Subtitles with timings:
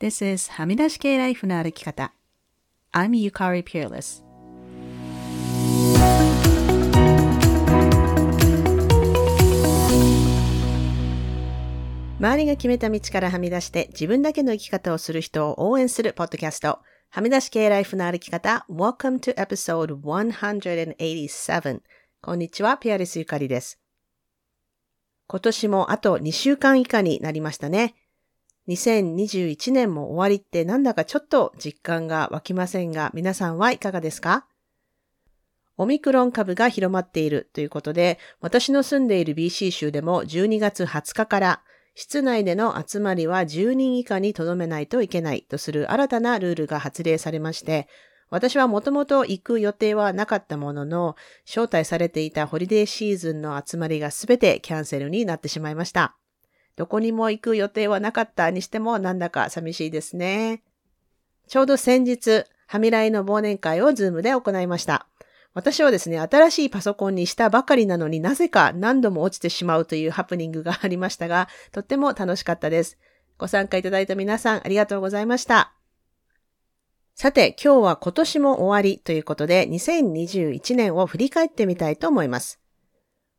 [0.00, 2.14] This is はみ出し系ライフの歩き方。
[2.90, 4.24] I'm Yukari Peerless.
[12.18, 16.78] 周りが決めた道からはみ出して自分だけの生き方をする人を応援するポッドキャスト。
[17.10, 18.64] はみ出し系ライフの歩き方。
[18.70, 21.80] Welcome to episode 187.
[22.22, 23.78] こんにちは、ピアレスゆかりです。
[25.26, 27.96] 今年もあと2週間以下になりましたね。
[28.70, 34.46] 2021年も終わりってなんだかちょっと実感が湧きませんが、皆さんはいかがですか？
[35.76, 41.62] オミクロン株が広まっているということで、私の住んでいる BC 州でも12月20日から
[41.94, 47.88] 室内での集まりは10人以下に留めないといけないとする新たなルールが発令されまして、
[48.28, 56.16] 私はもともと行く予定はなかったものの、招待されていたホリデーシーズンの集まりがすべてキャンセルになってしまいました。
[56.80, 60.62] どこにも行く予定はなかったにしてもなんだか寂しいですね。
[61.46, 65.06] ちょうど先日、はみライの忘年会をズームで行いました。
[65.52, 72.96] 私はですね、新しいパソコンにしたばかりなのになぜか何度も落ちてしまうというハプニングがありましたが、とっても楽しかったです。
[73.36, 75.74] ご参加いただいた皆さんありがとうございました。
[77.14, 82.59] さて、今日は今年も終わりということで、2021年を振り返ってみたいと思います。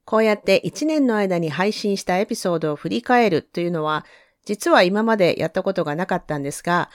[0.06, 4.06] こうやって1年の間に配信したエピソードを振り返るというのは、
[4.46, 6.90] 実は今までやったことがなかったんですが、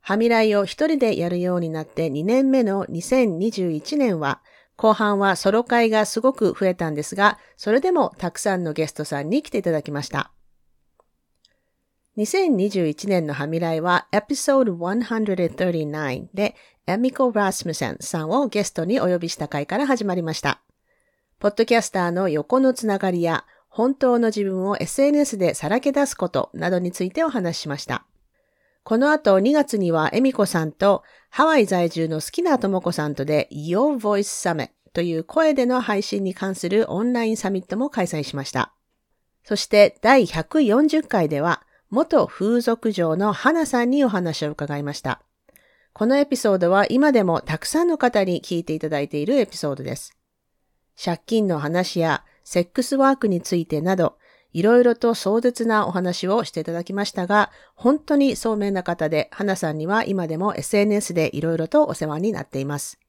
[0.00, 4.42] はみらいを一人でやるようになって2年目の2021年は、
[4.76, 10.32] 後半はソロ会がすごく増えたんですが、それでもたくさんのゲストさんに来ていただきました。
[12.16, 16.54] 2021年のハミライはエピソード139で
[16.86, 20.63] エミコ・ラスムセンさんをゲストにお呼びした回から始まりました。
[21.38, 28.06] ポッドキャスターの横のつながりや本当の自分を SNS でさらけ出すことなどについてお話ししました。
[28.84, 38.72] この後2月にはエミコさんとハワイ在住の好きなともこさんとで Your Voice Summit という声での配信に関するオンラインサミットも開催しました。
[39.42, 45.20] そして第140回では元風俗嬢の花さんにお話を伺いました。
[45.92, 50.16] このエピソードは今でもたくさんの方に聞いていただいているエピソードです。
[51.02, 54.16] 借金の話やセックスワークについてなど、
[54.52, 63.00] いろいろと壮絶なお話をしていただきましたが、本当に聡明な方で、花さんには今でも SNS でいろいろとお世話になっています。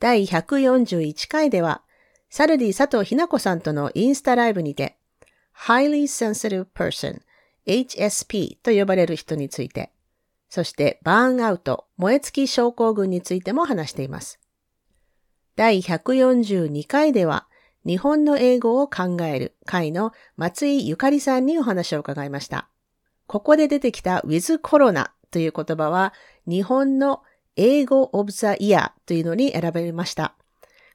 [0.00, 1.82] 第141回では、
[2.28, 4.98] サルディ佐藤ひな子さんとのインスタライブにて、
[5.56, 7.22] Highly Sensitive Person
[7.66, 9.92] HSP と呼ばれる人について、
[10.48, 14.40] そしてバーンアウト、燃え尽き症候群についても話しています。
[15.58, 17.48] 第142回では、
[17.84, 22.68] 日本の英語を考える会の松井ゆかりさんにお話を伺いました。
[23.26, 26.14] ここで出てきた with コロナという言葉は
[26.46, 27.24] 日本の
[27.56, 30.36] 英語オブザイヤーというのに選ばれました。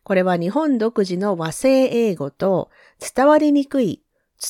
[0.06, 2.70] これは日本独自の和製英語と
[3.14, 4.02] 伝わりにくい、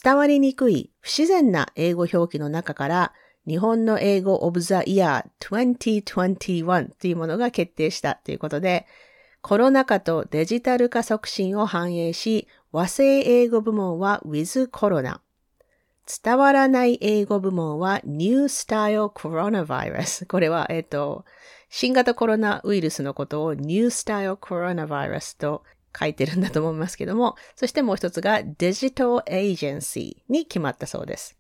[0.04, 3.14] 伝わりにくい不自然な英語表記の中から
[3.48, 8.86] 日本の英語オブザイヤー2021というものが決定したということで、
[9.44, 15.20] コロナ禍とデジタル化促進を反映し、和製英語部門は with コロナ。
[16.24, 20.28] 伝わらない英語部門は New Style Coronavirus。
[20.28, 21.26] これは、えっ、と、
[21.70, 25.64] 新型コロナウイルスのことを New Style Coronavirus と
[25.98, 31.38] 書いてるんだと思いますけども、そしてもう一つが Digital Agency に決まったそうです。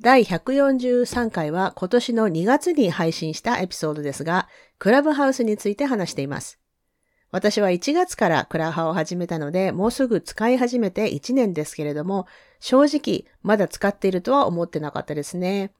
[0.00, 4.48] 第143回は今年の2月に配信したエピソードですが、
[4.78, 6.63] クラブハウスについて話しています。
[7.34, 12.28] 私は1月からクラハを始めたので、もうすぐ使い始めて1年ですけれども、
[12.60, 15.72] 正直まだ使っているとは思ってなかったですね。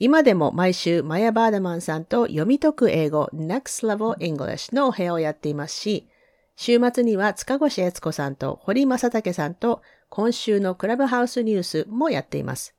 [0.00, 6.08] 今でも毎週マヤ・バーダマンさんと読み解く英語 Next Level English のお部屋をやっていますし、
[6.56, 12.74] 週末には塚越悦子さんと堀正武さんと今週のクラブハウスニュースもやっています。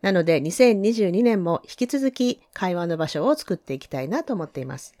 [0.00, 4.94] なので2022年も引き続き会話の場所を作っていきたいなと思っています。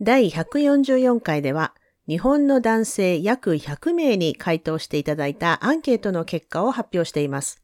[0.00, 1.74] 第144回では、
[2.08, 7.62] 日本の男性約100名に回答していただいたアンケートの結果を発表しています。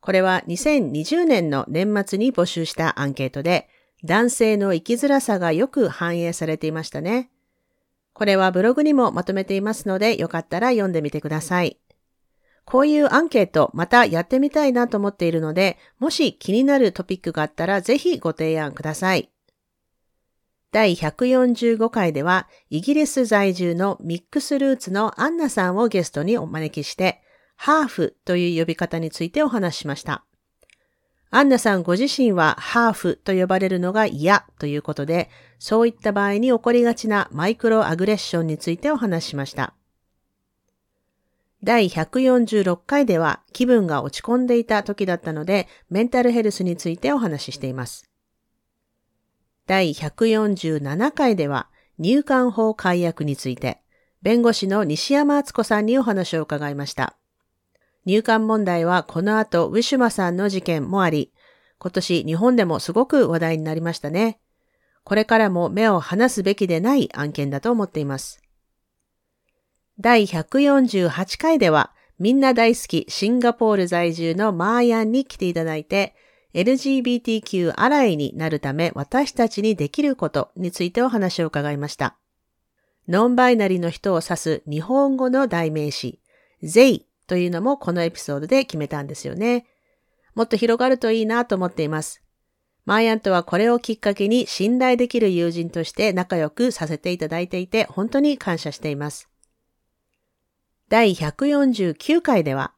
[0.00, 3.68] これは2020年の年末に募集したアンケートで、
[4.02, 7.30] 男性の生きづらさがよく反映されていましたね。
[8.14, 11.78] これはブログにもまとめていますので、よかったら読んでみてください。
[12.64, 19.30] こういうアンケート、またやってみたいなと思っているので、もし気になるトピックがあったら、ぜひご提案ください。
[20.72, 27.20] 第145回では、イギリス在住のミックスルーツのアンナさんをゲストにお招きして、
[27.56, 30.24] ハーフという呼び方についてお話ししました。
[31.32, 35.28] アンナさんご自身はハーフと呼ばれるのが嫌ということで、
[35.58, 39.74] そういった場合に起こりがちなマイクロアグレッションについてお話ししました。
[41.62, 48.09] 第146回では気分が落ち込んでいた時だったので、メンタルヘルスについてお話ししています。
[49.70, 53.80] 第147回では入管法解約について、
[54.20, 57.16] 弁護士の西山敦子さんにお話を伺いました。
[58.04, 61.32] 入管問題はこの後、ウィシュマさんの事件もあり、
[61.78, 64.40] 今年日本でもすごく話題になりましたね。
[65.04, 68.42] これからも目を離すべきでない案件だと思っています。
[70.00, 76.16] 第148回では、みんな大好きシンガポール在住のマーヤンに来ていただいて、
[76.54, 82.16] LGBTQ アライになるため私たちにできることについてお話を伺いました。
[83.08, 86.20] ノンバイナリの人を指す日本語の代名詞、
[86.62, 89.66] ゼイというのもこのエピソードで決めたんですよね。
[90.34, 92.22] もっと広がるといいなと思っています。
[92.84, 99.28] マーヤンとはこれをきっかけに信頼できる友人として仲良くさせていただいていて本当に感謝しています。
[100.88, 102.72] 第149回では、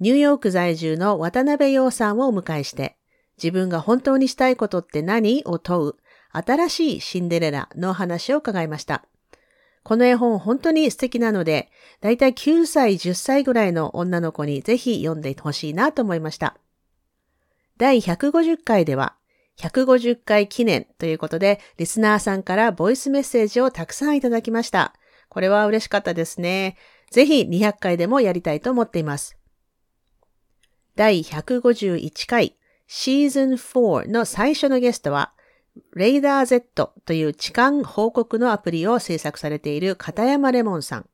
[0.00, 2.97] ニューヨーク在住の渡辺洋さんをお迎えして、
[3.42, 5.96] 自分が本当にしたいことって何を問う、
[6.30, 9.04] 新しいシンデレラの話を伺いました。
[9.84, 11.70] この絵本本当に素敵なので、
[12.00, 16.58] だいたい9歳、10歳ぐらいの女の子にぜひ読んでほしいなと思いました。
[17.78, 19.14] 第150回では、
[19.58, 24.94] 150回記念ということで、リスナーさんからボイスメッセージをたくさんいただきました。
[25.28, 26.76] これは嬉しかったですね。
[27.10, 29.38] ぜひ200回でもやりたいと思っています。
[30.96, 32.57] 第151回
[32.88, 35.32] シーズン4の最初のゲストは、
[35.94, 41.08] レイダー Z という痴漢報告のアプリを制作されている片山レモンさん。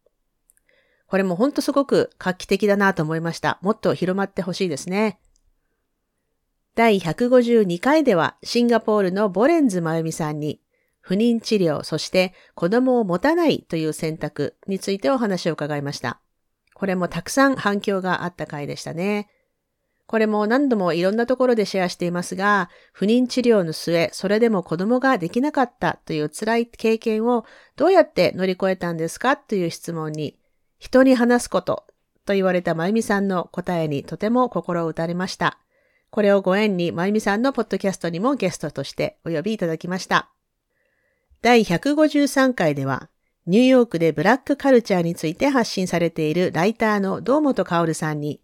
[1.08, 3.58] これもほんとすごく画期的だなと思いました。
[3.60, 5.18] もっと広まってほしいですね。
[6.76, 10.60] 第152回ではシンガポールのボレンズまゆみさんに
[11.00, 16.20] 不妊治療、そして子供を持たないという選択についてお話を伺いました。
[16.72, 19.28] これもたくさん反響があった回でしたね。
[20.06, 27.44] これも何度もいろんなところでシェアしていますが、不妊治療の末、それでも子供ができなかったという辛い経験を
[27.76, 30.38] どうやって乗り越えたんですかという質問に、
[30.78, 31.86] 人に話すこと
[32.26, 35.58] と言われたまゆみさんの答えにとても心を打たれました。
[36.10, 40.30] これをご縁にまゆみさんのポッドキャストにもゲストとしてお呼びいただきました。
[41.40, 43.08] 第153回では、
[43.46, 48.40] ニューヨークでブラックカルチャーについて発信されているライターの堂本薫さんに、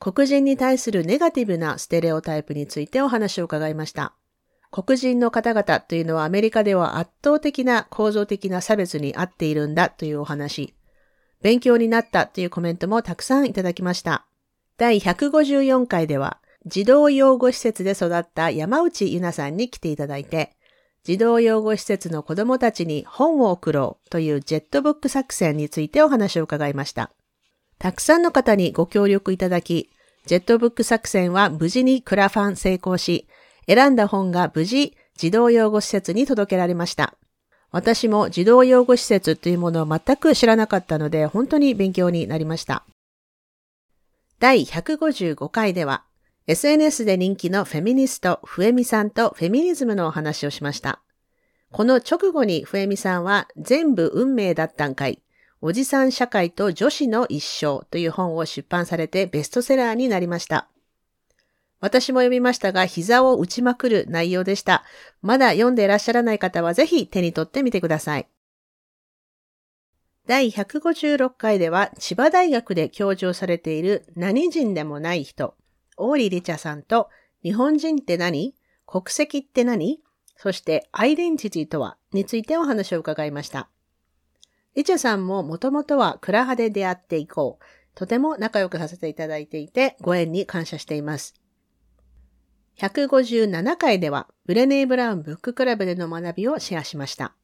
[0.00, 4.14] 黒人に対するネガティブなステレオタイプについてお話を伺いました。
[4.70, 10.74] 黒人の方々というのはアメリカでは圧倒的な構造的な差別にあっているんだというお話。
[11.40, 14.26] 勉強になったというコメントもたくさんいただきました。
[14.76, 20.56] 第154回では、児童養護施設で育った山内ゆなさんに来ていただいて、
[21.04, 27.10] 児童養護施設の子供たちに本を送ろうというジェットブック作戦についてお話を伺いました。
[27.78, 29.90] たくさんの方にご協力いただき、
[30.26, 33.28] ジェットブック作戦は無事にクラファン成功し、
[33.66, 37.14] 選んだ本が無事児童養護施設に届けられました。
[37.70, 42.84] 私も児童養護施設というものを全く知らなかったので本当に勉強になりました。
[44.38, 46.04] 第155回では
[46.46, 51.02] SNS で人気のフェミニスト、フエミさんとフェミニズムのお話をしました。
[51.70, 55.20] この直後にフエミさんは全部運命だったんかい、
[55.60, 60.68] おじさん社会と女子の一生という本を出版されてベストセラーになりました。
[61.80, 64.84] 私も読みましたが膝を打ちまくる内容でした。
[65.22, 68.28] まだ読んでいらっしゃらない方はぜひ手に取ってみてください。
[70.26, 75.54] 第156回では千葉大学で教授をされている何人でもない人、
[75.96, 77.08] オーリ・リチャさんと
[77.42, 78.54] 日本人って何
[78.86, 80.00] 国籍って何
[80.36, 83.70] そしてアイデンティティとはについてお話を伺いました。
[84.74, 87.64] リチャさんももともとはクラハで出会っていこう。
[87.94, 91.34] とても仲良くさせていただいていてご縁に感謝しています。
[92.78, 97.34] 157回ではブレネー・ブラウンブッククラブでの学びをシェアしました。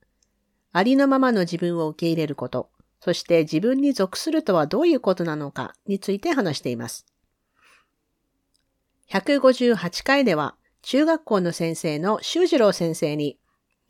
[0.72, 7.04] ありのままの自分を受け入れること、そして自分に属するとはどういうことなのかについて話しています。
[9.10, 13.38] 158回では、中学校の先生の修次郎先生に、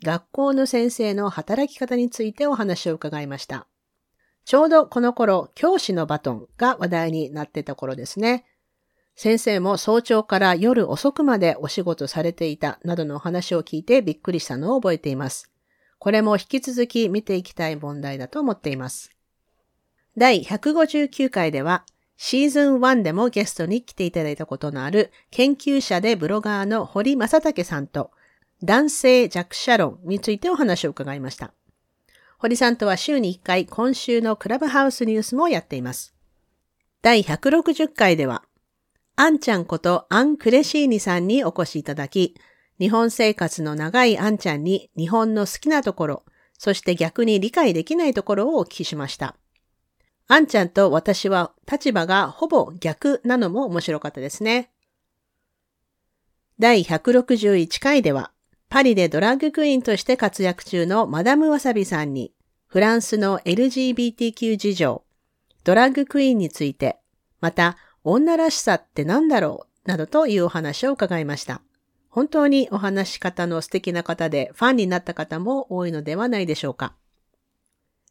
[0.03, 3.67] 学校の先生の働き方についてお話を伺いました。
[4.45, 8.45] ちょうどこの頃、教師のバトンが話題になってた頃ですね。
[9.15, 15.49] 先生も早朝から夜遅くまでお仕事されていたなどのお話を聞いてびっくりしたのを覚えています。
[15.97, 19.11] これも引き続き見ていきたい問題だと思っています。
[20.17, 21.85] 第159回では、
[22.17, 28.11] シーズン1でもゲストに来ていただいたことのある研究者でブロガーの堀正武さんと
[28.63, 31.53] 男性弱者論についてお話を伺いました。
[32.37, 36.15] 堀さんとは週に1回今週のクラブハウスニュースもやっています。
[37.01, 38.43] 第160回では、
[39.15, 42.35] アンちゃんことアン・クレシーニさんにお越しいただき、
[42.79, 46.23] 日本生活の長いアンちゃんに日本の好きなところ、
[46.57, 49.35] そして逆に理解できないところをお聞きしました。
[50.27, 54.71] あんちゃんと私は立場がほぼ逆なのも面白かったですね。
[56.59, 58.31] 第161回では、
[58.75, 62.33] パリでドラッグクイーンとして活躍中のマダムわさびさんに、
[62.67, 65.01] フランスの LGBTQ 事情、
[65.63, 66.97] ドラッグクイーンについて、
[67.39, 69.89] また、女らしさって何だろう？
[69.89, 71.61] などというお話を伺いました。
[72.09, 76.95] 本当にお話し方の素敵な方でファンになった方も多いのではないでしょうか。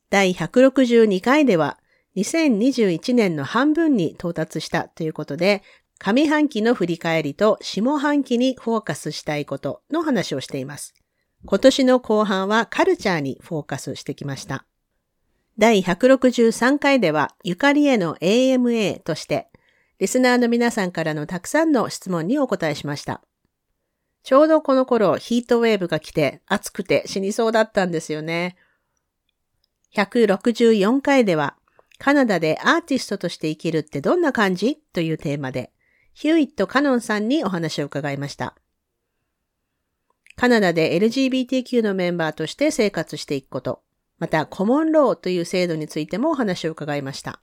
[0.09, 1.79] 第162回では
[2.17, 5.63] 2021年の半分に到達したということで、
[5.99, 10.95] 上半期の振り返りと下半期にフォーカスしたいことの話をしています。
[11.47, 14.67] 今年の後半はカルチャーにフォーカスしてきました。
[15.57, 19.49] 第163回ではゆかりへの AMA として、
[19.99, 23.23] リスナーの皆さんからのたくさんの質問にお答えしました。
[24.25, 28.57] ちょうどこの頃ヒートウェーブが来て暑くて死にそうだったんですよね。
[29.95, 31.57] 164回では
[31.99, 34.83] カナダでアーティストとして生きるってどんな感じ？
[34.93, 35.71] というテーマで、
[36.15, 38.55] ヒューイット・カノンさんにお話を伺いました。
[40.37, 43.83] カナダで LGBTQ のメンバーとして生活していくこと、
[44.19, 47.41] またコモンローという制度についてもお話を伺いました。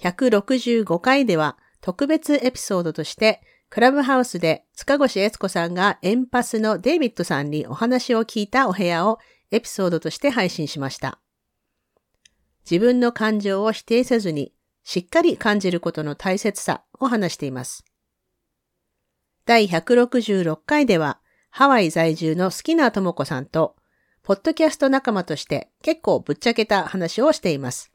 [0.00, 9.18] 165回では特別エピソードとして、クラブハウスで塚越悦子さんがエンパスのデイビッドさんにお話を聞いたお部屋を
[9.50, 11.20] エピソードとして配信しました。
[12.68, 17.84] 自分の感情を否定せずに、しっかり感じることの大切さを話しています。
[19.46, 21.18] 第166回では、
[21.50, 23.76] ハワイ在住の好きなともこさんと、
[24.22, 27.92] ポッドキャスト仲間として結構ぶっちゃけた話をしています。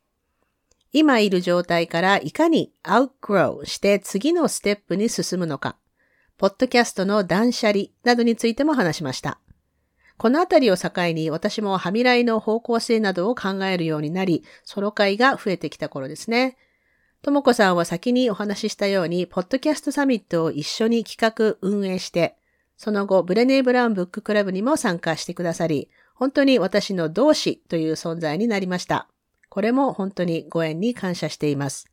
[0.91, 5.77] 今いる状態からいかに outgrow して次のステップに進むのか、
[6.37, 9.39] ポッドキャストの断捨離などについても話しました。
[10.17, 16.57] このあたりを境に私もはみらいの方向性などを考えるようになり、ソロ会が増えてきた頃ですね。
[17.21, 22.37] ともこさんは先にお話ししたように、ポッドキャストサミットを一緒に企画運営して、
[22.77, 29.09] その後、ブレネー・ブラウンブッククラブにも参加してくださり、本当に私の同志という存在になりました。
[29.49, 31.91] これも本当にご縁に感謝しています。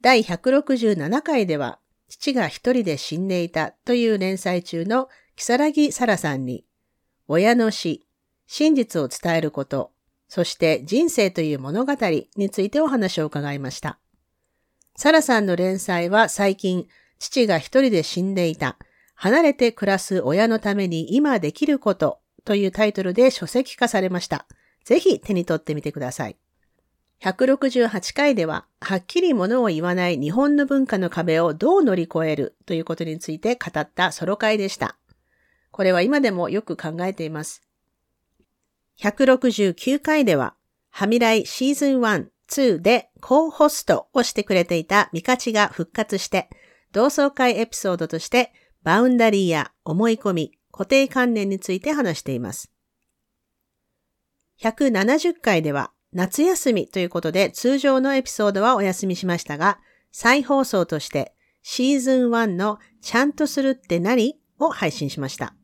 [0.00, 6.64] 第167回では、父が一人で死んでいたという連載中の木更木沙羅さんに、
[7.28, 8.06] 親の死、
[8.48, 9.93] 真実を伝えること、
[10.34, 11.94] そして人生という物語
[12.36, 14.00] についてお話を伺いました。
[14.96, 16.88] サラさんの連載は最近、
[17.20, 18.76] 父が一人で死んでいた、
[19.14, 24.48] 離れて暮らす親のために今できることというタイトルで書籍化されました。
[24.84, 26.36] ぜひ手に取ってみてください。
[27.22, 34.96] 168回では、はっきりものを言わない日本の文化の壁をどう乗り越えるということについて語ったソロ会でした。
[35.70, 37.63] これは今でもよく考えています。
[39.00, 40.54] 169回では、
[40.90, 46.48] はみらいシーズン1、2でコーホストをしてくれていたミカチが復活して、
[46.92, 52.70] 同窓会エピソードとしてバウンダリーや思い込み、固定観念について話しています。
[54.60, 59.80] 170回では夏休みということで通常のエピソードはお休みしましたが、
[60.12, 65.54] 再放送としてシーズン1のちゃんとするって何を配信しました。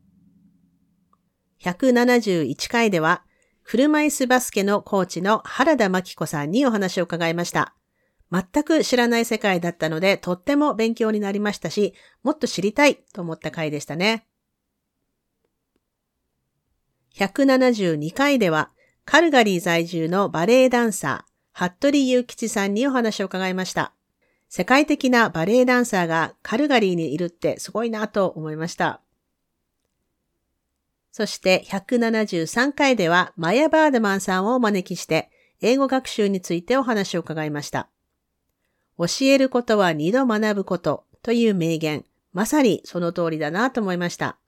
[1.63, 3.23] 171回では、
[3.65, 7.75] 車椅子バスケのコーチの原田真紀子さんにお話を伺いました。
[8.33, 14.27] 全く知らない世界だったので、とっても勉強になりましたし、もっと知りたいと思った回でしたね。
[17.17, 18.71] 172回では、
[19.05, 23.93] カルガリー在住のバレエダンサー、服部祐吉さんにお話を伺いました。
[24.49, 29.03] 世界的なバレエダンサーがカルガリーにいるってすごいなと思いました。
[31.21, 35.29] そして173回ではマヤ・バードマンさんをお招きして
[35.61, 37.91] 英語学習についてお話を伺いました。
[38.97, 44.39] 教えることは二度学ぶことという名言、まさにその通りだなと思いました。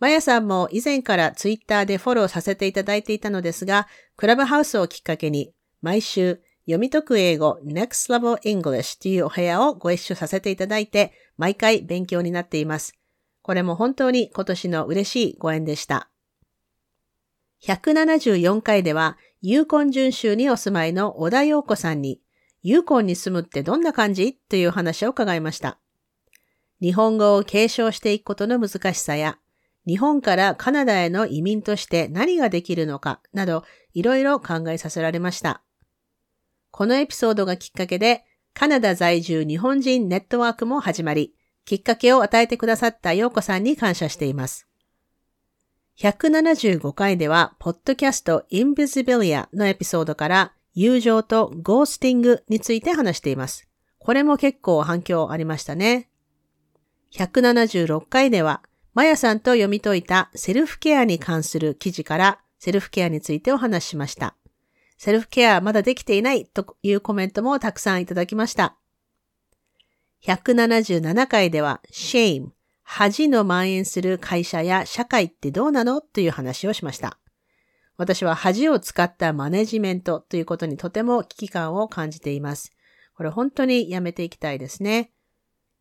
[0.00, 12.99] マヤさんも以前からツイッターでフォローさせていただいていたのですが、クラブハウスをきっかけに毎週読み解く英語 Next Level English というお部屋をご一緒させていただいて、毎回勉強になっています。
[13.42, 16.10] これも本当に今年の嬉しいご縁でした。
[17.62, 22.20] 174回では、ユーコン準州にお住まいの小田陽子さんに、
[22.62, 24.34] ユーコンに住むってどんな感じ？
[24.48, 25.78] という話を伺いました。
[26.80, 29.38] 日本語を継承していくことの難しさや、
[29.86, 35.62] 日本からカナダへの移民として何ができるのかなど、いろいろ考えさせられました。
[36.70, 41.34] このエピソードがきっかけで、カナダ在住日本人ネットワークも始まり、
[41.70, 44.66] きっかけを与えてくださった陽子さんに感謝しています。
[46.00, 53.68] 175回では、ポッドキャストインビズビリアのエピソードから友情とゴースティングについて話しています。
[54.00, 56.08] これも結構反響ありましたね。
[57.12, 64.34] 176回では、まやさんと読み解いたセルフケアに関する記事からセルフケアについてお話ししました。
[64.98, 68.79] セルフケアまだできていないというコメントもたくさんいただきました。
[70.24, 72.48] 177回では shame
[72.82, 76.00] 恥の蔓延する会社や社会ってどうなの？
[76.00, 77.18] という話をしました。
[77.96, 82.72] 私は恥を使ったマネジメントということにとても危機感を感じています。
[83.14, 85.12] これ本当にやめていきたいですね。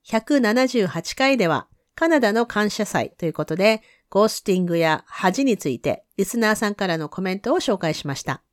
[0.05, 8.43] 178回ではカナダの感謝祭ということで、ゴースティングや恥についてリスナーさんからのコメントを紹介しました。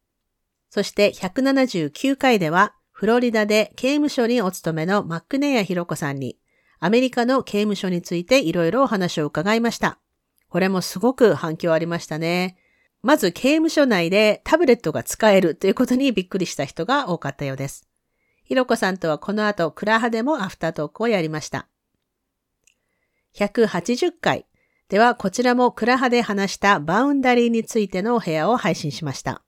[0.71, 6.39] そして179回では、フロリダで刑務所にお勤めのマックネイヤヒロコさんに、
[6.81, 9.99] アメリカの刑務所についていろいろお話を伺いました。
[10.49, 12.57] これもすごく反響ありましたね。
[13.03, 17.87] まず刑務所内でタブレットが使えるということにびっくりした人が多かったようです。
[18.45, 21.69] ひろこさんとはこの後、クラハでもアフタートークをやりました。
[23.35, 24.47] 180回
[24.89, 29.43] ではこちらもクラハで話した boundary についてのお部屋を配信しました。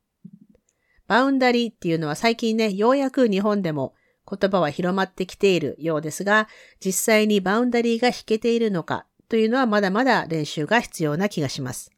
[1.09, 3.95] boundary っていうのは最近ね、ようやく日本でも
[4.31, 6.49] 言葉は広まってきているようですが、
[6.85, 11.91] 実際に boundary が引けているのかというのはまだまだ練習が必要な気がします。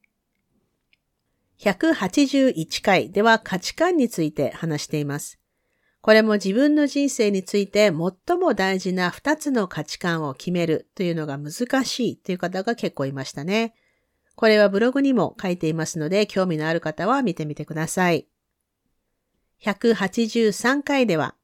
[1.58, 5.40] 181回では価値観について話しています。
[6.00, 13.74] これも自分の人生について最も大事な2つの価値観を決めるというのが難しいという方が結構いましたね。
[14.36, 18.29] これはブログにも書いていますので興味のある方は見てみてください。
[19.62, 21.34] 183回では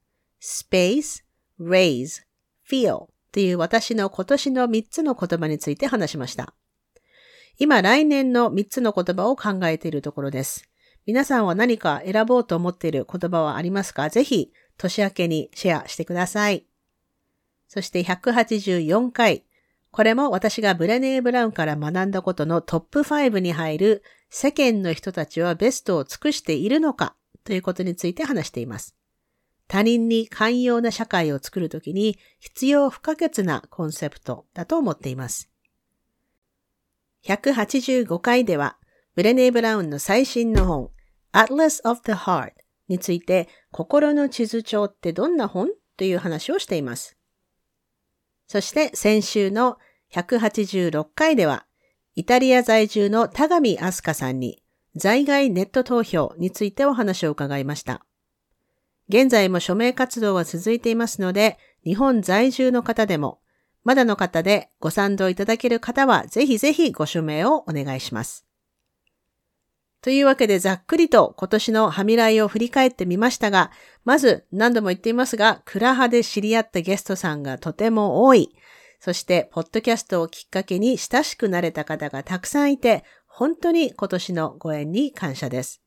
[0.40, 1.22] space,
[1.60, 2.22] raise,
[2.68, 6.54] feel という私の今年の3つの言葉について話しました。
[7.58, 10.68] 今来年の3つの言葉を考えているところです。
[11.04, 14.08] 皆さんは何か選ぼうと思っている言葉はありますか？
[14.08, 16.66] ぜひ年明けにシェアしてください。
[17.68, 19.44] そして184回。
[19.90, 27.14] これも私がブレネー・ブラウンから学んだことのトップ5に入る世間の人たちはベストを尽くしているのか？
[27.46, 28.96] ということについて話しています。
[29.68, 35.48] 他人に寛容な社会を作るときに必要不可欠なコンセプトだと思っています。
[37.24, 38.76] 185回では、
[39.14, 40.90] ブレネー・ブラウンの最新の本、
[41.32, 42.52] Atlas of the Heart
[42.88, 47.16] について、心の地図帳ってどんな本という話をしています。
[48.46, 49.78] そして先週の
[50.12, 51.66] 186回では、
[52.14, 54.62] イタリア在住の田上明日香さんに、
[54.96, 58.04] 在外ネット投票についてお話を伺いました。
[59.08, 63.40] 現在も署名活動は続いていますので、日本在住の方でも
[63.84, 68.44] まだの方でご賛同いただける方はぜひぜひご署名をお願いします。
[70.02, 73.70] というわけでざっくりと今年のハミライを振り返ってみましたが、
[74.04, 78.56] まず何度も言っていますが、クラハで知り合ったゲストさんがとても多い。
[78.98, 83.04] そして、ポッドキャストをきっかけに親しくなれた方がたくさんいて、
[83.38, 85.82] 本当に今年のご縁に感謝です。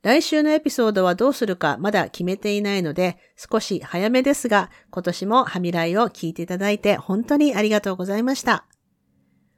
[0.00, 8.64] 来週のエピソードはどうするかまだ決めていないので、少し早めですが、今年もハミライを聞いていただいて本当にありがとうございました。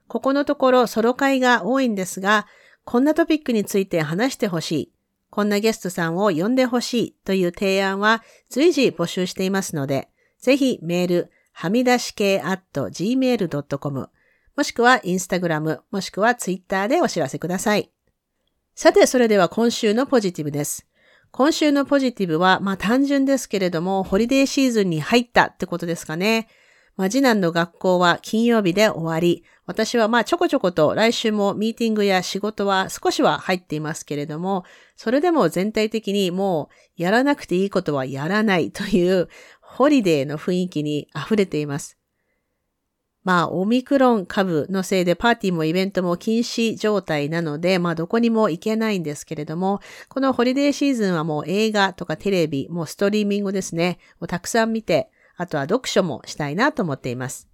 [0.08, 2.48] ここのところソロ会が多いんですが、
[2.84, 4.92] こんなトピックについて話してほしい、
[5.30, 10.08] こんなゲストさんを呼んでほしいという提案は随時募集していますので、
[10.40, 14.10] ぜひメール、はみ出し系 at gmail.com
[14.56, 17.90] もしくはインスタグラムもしくはツイッターでお知らせください。
[18.76, 20.86] さて、それでは今週のポジティブです。
[21.30, 26.48] 今週のポジティブは、まあ単純ですけれども、ホリデーシーズンに入ったってことですかね。
[26.96, 34.64] まあ次男の学校は金曜日で終わり、私はまあちょこちょこと来週もミーティングや仕事は少しは入っていますけれども、
[34.94, 39.28] それでも全体的にもうやらなくていいことはやらないという
[39.60, 41.98] ホリデーの雰囲気に溢れています。
[43.24, 57.48] まあ、オミクロン株のせいでパーティーもイベントも禁止状態なので、まあ、どこにも行けないんですけれども、このホリデーシーズンはもう映画とかテレビ、もうストリーミングですね、をたくさん見て、あとは読書もしたいなと思っています。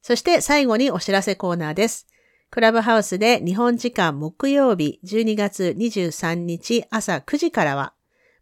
[0.00, 2.06] そして最後にお知らせコーナーです。
[2.50, 7.92] クラブハウスで日本時間木曜日12月23日朝9時からは、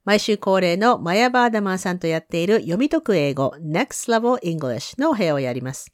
[0.07, 5.93] 毎週恒例のマヤバーダマンさんとやっている読み解く英語 Next Level English のお部屋をやります。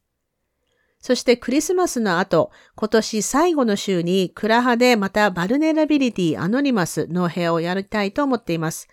[1.00, 8.86] そしてクリスマスの後、今年最後の週にクラハでまた Vulnerability Anonymous のお部屋をやりたいと思っています。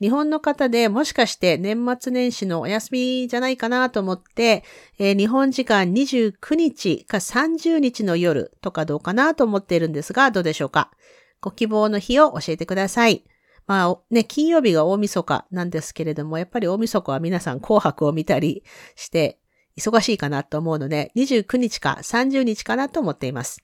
[0.00, 4.62] 日本の方でもしかして年末年始のお休みじゃないかなと思って、
[4.98, 10.92] えー、日本時間29日か30日の夜とかどうかなと思っているんですが、どうでしょうか？
[11.40, 13.24] ご希望の日を教えてください。
[13.70, 18.64] まあね、金曜日が大晦日なんですけれども、やっぱり大晦日は皆さん紅白を見たり
[18.96, 19.38] して、
[19.78, 23.62] 忙しいかなと思うので、29日か30日かなと思っています。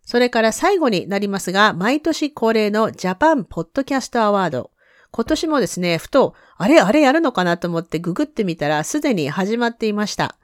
[0.00, 4.70] それから最後になりますが、毎年恒例のジャパンポッドキャストアワード。
[5.10, 10.36] 今年もですね、ふと、あれあれやるのかなと思ってググってみたら、すでに始まっていました。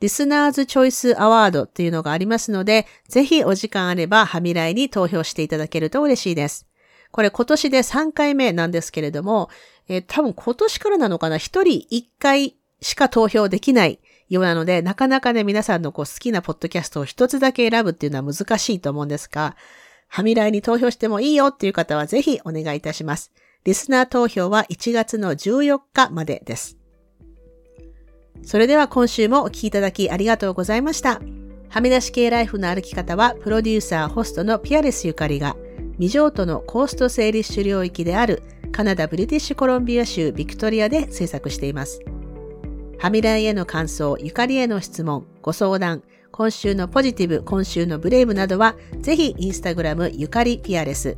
[0.00, 6.65] リスナーズチョイスアワードっていうのがありますので、ぜひお時間あれば、ハミライに投票していただけると嬉しいです。
[7.16, 9.48] これ今年で3回目なんですけれども、
[9.88, 19.56] えー、多分今年からなのかな、1人1回しか投票できないようなので、なかなかね、皆さんのこう好きなポッドキャストを一つだけ選ぶっていうのは難しいと思うんですが、
[20.08, 23.32] ハミライに投票してもいいよっていう方はぜひお願いいたします。
[23.64, 26.76] リスナー投票は1月の14日までです。
[28.42, 31.22] それでは今週もお聴きいただきありがとうございました。
[31.70, 35.56] はみ出し系ライフの歩き方は、プロデューサー、ホストのピアレスゆかりが、
[35.98, 42.00] 未譲渡のコースト整理主領域であるカナダ・ブリティッシュコロンビア州ビクトリアで制作しています。
[42.98, 51.16] ハミライへの感想、ゆかりへの質問、ご相談、今週のポジティブ、今週のブレイブなどは、ぜひインスタグラムゆかりピアレス、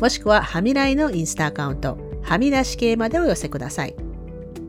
[0.00, 3.94] もしくはハミライのインスタアカウント、はみ出し系までお寄せください。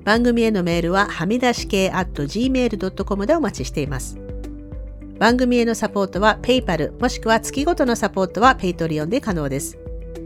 [0.04, 4.27] 番組へのメールははみ出し系 at gmail.com でお待ちしています。
[5.20, 9.78] 番組へのサポートは PayPal もしくは月ごとのサポートは Patreon で可能です。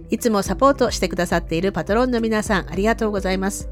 [0.10, 3.70] いつもサポートしてくださっているパトロンの皆さんありがとうございます。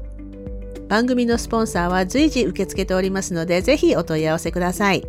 [0.88, 5.04] 番組のスポンサーは随時受け付けておりますので、ぜひお問い合わせください。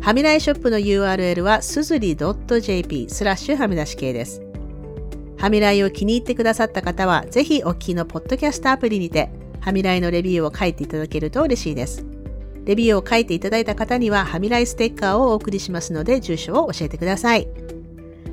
[0.00, 4.42] はみらいショップの URL はすずり .jp スラッシュはみ出し系です。
[5.36, 12.04] はみらいを気に入ってくださった方は、ぜひお聞きのポッドキャストアプリにて、はみらいのレビューを書いていただけると嬉しいです。
[12.68, 17.48] レビューを書いていただいた方には、はみらいステッカーをお送りしますので、住所を教えてください。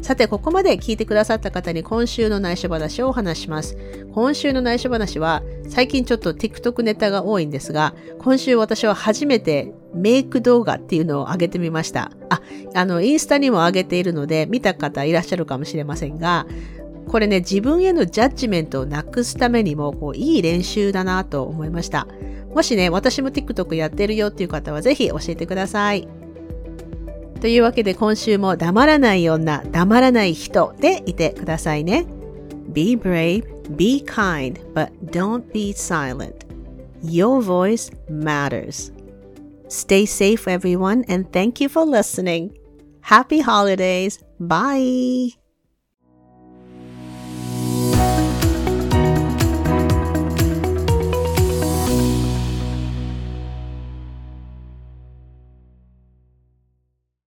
[0.02, 3.78] さて、ここまで聞いてくださった方に今週の内緒話をお話します。
[4.14, 12.12] 今週の内緒話は、最近ちょっと TikTok ネタが多いんですが、今週私は初めてメイク動画っていうのを上げてみました。
[12.30, 12.42] あ、
[12.74, 16.46] あの、インスタにも上げているので、見た方いらっしゃるかもしれませんが、
[17.08, 22.06] これね、自分へのジャッジメントをなくすためにも、こう、いい練習だなと思いました。
[22.56, 26.08] もしね、私も TikTok やってるよっていう方は、ぜひ教えてください。
[27.42, 32.06] というわけで今週も黙らない女、黙らない人でいてくださいね。
[32.72, 33.44] Be brave,
[33.76, 36.34] be kind, but don't be silent.
[37.04, 38.94] Your voice matters.
[39.68, 42.52] Stay safe, everyone, and thank you for listening.
[43.02, 44.24] Happy holidays.
[44.40, 45.45] Bye.